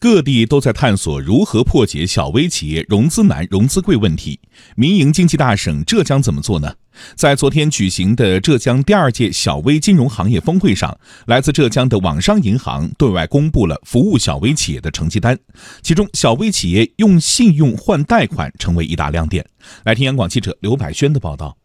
[0.00, 4.40] 各地都在探索如何破解小微企业融资难、融资贵问题。
[4.74, 6.72] 民营经济大省浙江怎么做呢？
[7.14, 15.38] 在昨天举行的浙江第二届小微金融行业峰会上，来自浙江的网商银行对外公布了服务小微企业的成绩单，
[15.82, 19.44] 其中小微企业用信用换贷款成为一大亮点。
[19.84, 21.58] 来听央广记者刘百轩的报道。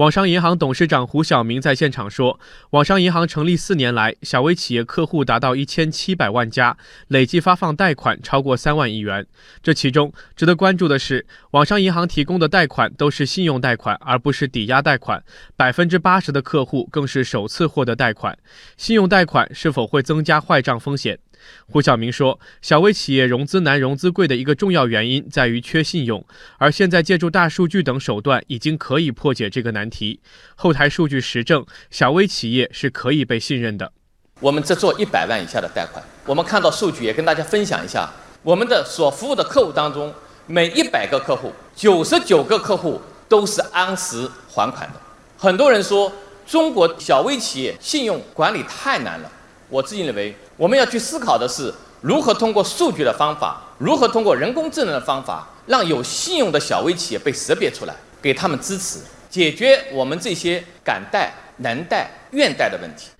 [0.00, 2.40] 网商银行董事长胡晓明在现场说
[2.72, 6.74] ：“网商银行成立四年来，小微企业客户达到一千七百万家，
[7.08, 9.26] 累计发放贷款超过三万亿元。
[9.62, 15.22] 这其中值得关注的是，网商银行提供的贷款都是信用贷款，而不是抵押贷款。
[15.54, 18.38] 百分之八十的客户更是首次获得贷款。
[18.78, 21.18] 信用贷款是否会增加坏账风险？”
[21.66, 26.24] 胡晓明说：“小微企业融资难、融资贵的一个重要原因在于缺信用，
[26.58, 30.20] 而现在借助大数据等手段，已经可以破解这个难题。
[30.56, 33.92] 后台数据实证，小微企业是可以被信任的。
[34.40, 36.02] 我们只做一百万以下的贷款。
[36.26, 38.10] 我们看到数据，也跟大家分享一下，
[38.42, 40.12] 我们的所服务的客户当中，
[40.46, 45.00] 每一百个客户，九十九个客户都是按时还款的。
[45.36, 46.12] 很多人说，
[46.46, 49.30] 中国小微企业信用管理太难了。”
[49.70, 58.98] 我自己认为，我们要去思考的是如何通过数据的方法，如何通过人工智能的方法，让有信用的小微企业被识别出来，给他们支持，
[59.30, 63.10] 解决我们这些敢贷、能贷、愿贷的问题。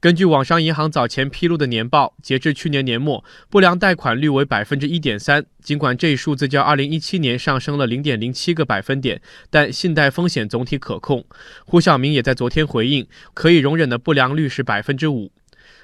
[0.00, 5.44] 根据网商银行早前披露的年报，截至去年年末，不良贷款率为百分之一点三。
[5.60, 11.24] 尽管这一数字较二零一七年上升了零点零七个百分点，但信贷风险总体可控。
[11.64, 15.32] 胡晓明也在昨天回应，可以容忍的不良率是百分之五。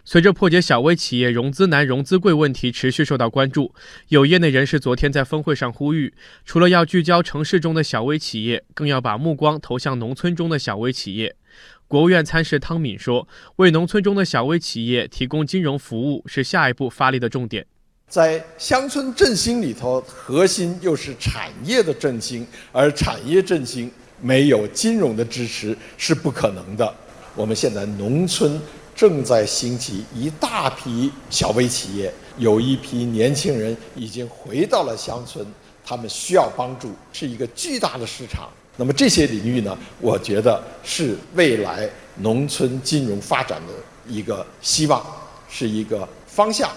[0.06, 3.74] 随着破解小微企业融资难、融资贵问题持续受到关注，
[4.08, 6.12] 有业内人士昨天在峰会上呼吁，
[6.44, 11.34] 除了要聚焦城市中的小微企业，更要把目光投向农村中的小微企业。
[11.88, 17.66] 国务院参事汤敏说：“为农村中的小微企业提供金融服务是下一步发力的重点。
[18.06, 26.95] 在乡村振兴里头，核心又是产业的振兴，而产业振兴没有金融的支持是不可能的。
[27.34, 28.61] 我们现在农村。”
[28.94, 35.44] 正在兴起一大批小微企业，有一批年轻人已经回到了乡村，
[35.84, 38.48] 他们需要帮助，是一个巨大的市场。
[38.77, 43.72] 那么这些领域呢，我觉得是未来农村金融发展的
[44.06, 45.04] 一个希望，
[45.48, 46.70] 是一个方向。